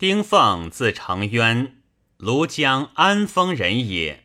[0.00, 1.82] 丁奉字承渊，
[2.18, 4.24] 庐江安丰人也。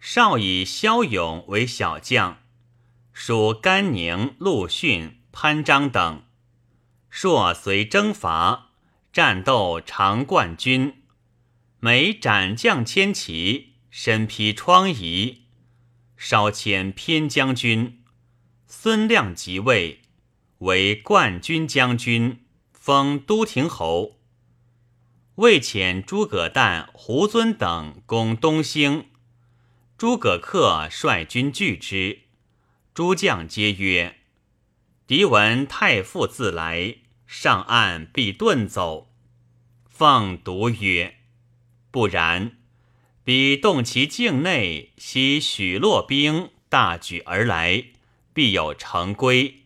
[0.00, 2.38] 少以骁勇为小将，
[3.12, 6.22] 属甘宁、陆逊、潘璋等。
[7.10, 8.70] 朔随征伐，
[9.12, 11.02] 战斗常冠军。
[11.80, 15.40] 每斩将千骑，身披疮痍。
[16.16, 18.02] 稍迁偏将军。
[18.66, 20.00] 孙亮即位，
[20.60, 24.23] 为冠军将军，封都亭侯。
[25.36, 29.06] 魏遣诸葛诞、胡遵等攻东兴，
[29.98, 32.20] 诸葛恪率军拒之。
[32.94, 34.18] 诸将皆曰
[35.08, 39.10] ：“敌闻太傅自来，上岸必遁走。”
[39.90, 41.16] 奉独曰
[41.90, 42.58] ：“不然，
[43.24, 47.86] 彼动其境内，悉许洛兵大举而来，
[48.32, 49.64] 必有成归，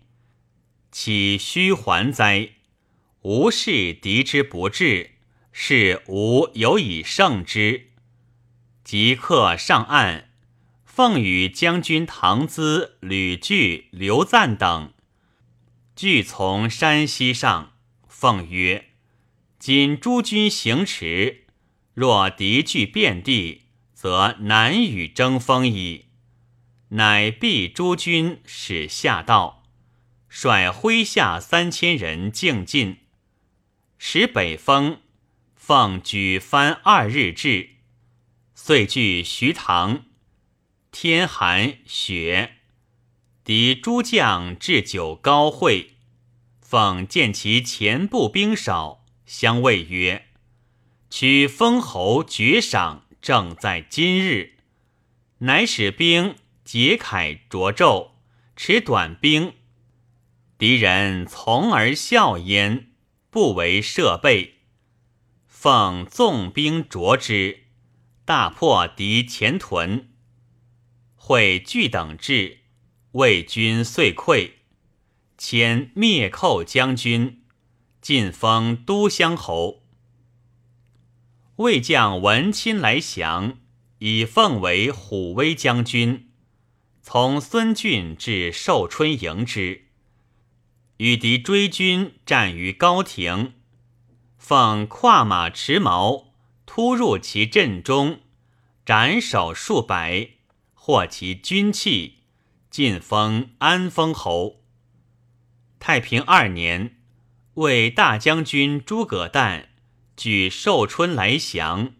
[0.91, 2.53] 岂须还哉？
[3.21, 5.11] 吾视敌之不至。”
[5.61, 7.91] 是吾有以胜之。
[8.85, 10.31] 即刻上岸，
[10.85, 14.95] 奉与将军唐咨、吕据、刘赞等，
[15.97, 17.73] 俱从山西上。
[18.07, 18.91] 奉曰
[19.59, 21.47] ：“今诸军行驰，
[21.93, 26.05] 若敌据遍地，则难与争锋矣。”
[26.91, 29.65] 乃避诸军，使下道，
[30.29, 32.99] 率麾下三千人径进，
[33.99, 35.01] 使北风。
[35.59, 37.71] 奉举帆二日至，
[38.55, 40.05] 遂据徐塘。
[40.93, 42.53] 天寒雪，
[43.45, 45.97] 敌诸将置酒高会。
[46.63, 50.29] 奉见其前部兵少，相谓曰
[51.11, 54.55] ：“取封侯爵赏，正在今日。”
[55.41, 58.13] 乃使兵解铠着胄，
[58.57, 59.55] 持短兵。
[60.57, 62.93] 敌人从而笑焉，
[63.29, 64.55] 不为设备。
[65.61, 67.65] 奉纵兵着之，
[68.25, 70.09] 大破敌前屯。
[71.17, 72.59] 会聚等至，
[73.11, 74.53] 魏军遂溃。
[75.37, 77.43] 迁灭寇将军，
[78.01, 79.83] 晋封都乡侯。
[81.57, 83.59] 魏将闻亲来降，
[83.99, 86.31] 以奉为虎威将军，
[87.03, 89.87] 从孙峻至寿春迎之，
[90.99, 93.55] 与敌追军，战于高亭。
[94.49, 96.29] 奉跨马持矛，
[96.65, 98.21] 突入其阵中，
[98.87, 100.31] 斩首数百，
[100.73, 102.21] 获其军器，
[102.71, 104.63] 晋封安丰侯。
[105.79, 106.97] 太平二年，
[107.57, 109.69] 为大将军诸葛诞
[110.17, 111.93] 举寿春来降，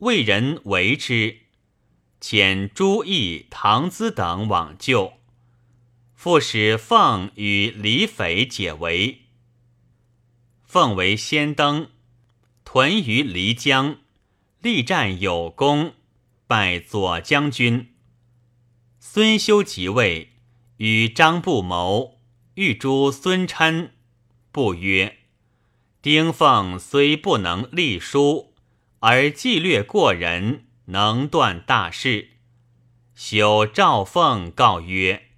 [0.00, 1.38] 魏人为之，
[2.20, 5.14] 遣朱毅、唐咨等往救，
[6.14, 9.23] 复使奉与李斐解围。
[10.64, 11.90] 奉为先登，
[12.64, 13.98] 屯于漓江，
[14.60, 15.94] 力战有功，
[16.46, 17.94] 拜左将军。
[18.98, 20.32] 孙休即位，
[20.78, 22.18] 与张布谋，
[22.54, 23.92] 欲诛孙琛。
[24.50, 25.18] 不曰
[26.02, 28.54] ：“丁奉虽不能立书，
[29.00, 32.30] 而计略过人，能断大事。”
[33.14, 35.28] 修赵凤告曰：“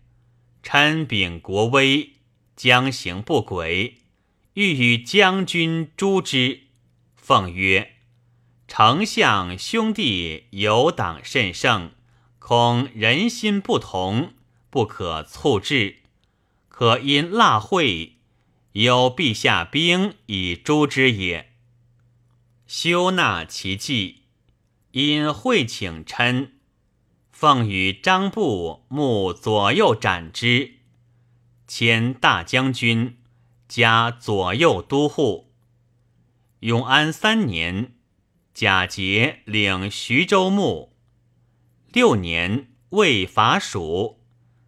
[0.63, 2.13] 琛秉国威，
[2.55, 3.99] 将行不轨。”
[4.57, 6.63] 欲与将军诛之，
[7.15, 7.97] 奉曰
[8.67, 11.91] ：“丞相兄弟有党甚盛，
[12.39, 14.33] 恐人心不同，
[14.71, 15.97] 不可促至。
[16.71, 18.15] 可因蜡会，
[18.73, 21.53] 有陛下兵以诛之也。”
[22.67, 24.23] 修纳其计，
[24.93, 26.53] 因会请琛，
[27.31, 30.77] 奉与张布目左右斩之，
[31.67, 33.19] 迁大将军。
[33.69, 35.53] 加左右都护。
[36.61, 37.97] 永安三年，
[38.55, 40.97] 贾节领徐州牧。
[41.93, 44.21] 六年，魏伐蜀，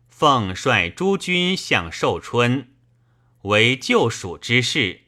[0.08, 2.74] 奉率诸军向寿春，
[3.42, 5.02] 为救蜀之事。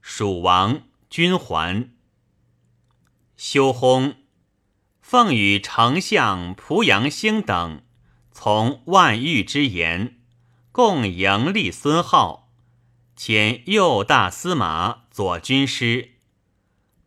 [0.00, 1.90] 蜀王，军还。
[3.36, 4.14] 修薨，
[5.00, 7.82] 奉与丞相濮阳兴等
[8.30, 10.20] 从万玉之言，
[10.70, 12.41] 共迎立孙浩。
[13.24, 16.14] 迁右大司马、左军师。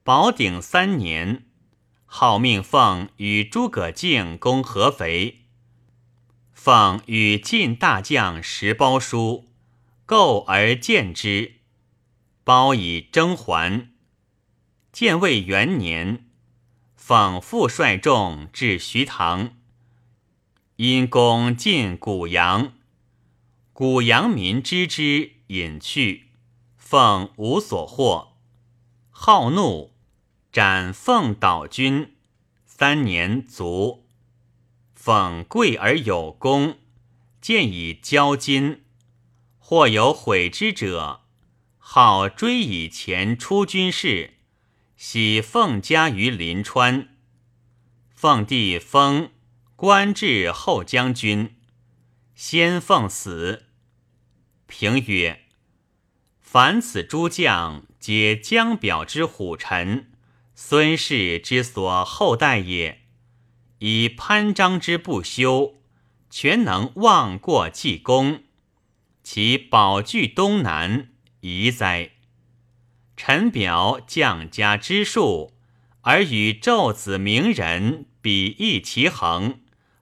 [0.02, 1.44] 宝鼎三年，
[2.06, 5.42] 号命奉与诸葛敬攻合肥。
[6.54, 9.50] 奉与晋大将石包书，
[10.06, 11.56] 构而见之，
[12.46, 13.90] 包以征还。
[14.94, 16.30] 建魏元年，
[16.96, 19.58] 奉复率众至徐塘，
[20.78, 22.72] 因攻晋谷阳，
[23.74, 25.35] 谷阳民知之。
[25.48, 26.32] 隐去，
[26.78, 28.38] 奉无所获。
[29.10, 29.94] 好怒，
[30.52, 32.16] 斩奉岛军，
[32.66, 34.06] 三年卒。
[34.94, 36.80] 奉贵而有功，
[37.40, 38.84] 见以交金。
[39.58, 41.22] 或有悔之者，
[41.78, 44.36] 好追以前出军事，
[44.96, 47.10] 喜奉家于临川。
[48.14, 49.32] 奉帝封
[49.76, 51.56] 官至后将军，
[52.36, 53.66] 先奉死。
[54.68, 55.42] 平曰：
[56.42, 60.12] 凡此诸将，皆江表之虎臣，
[60.56, 63.02] 孙氏之所后代也。
[63.80, 65.76] 以潘璋之不修，
[66.30, 68.44] 全能忘过济功。
[69.22, 71.10] 其保据东南，
[71.42, 72.12] 宜哉！
[73.16, 75.54] 臣表将家之术，
[76.02, 79.62] 而与胄子名人比翼齐衡，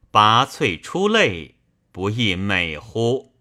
[0.09, 1.56] 拔萃出类，
[1.92, 3.32] 不亦美乎？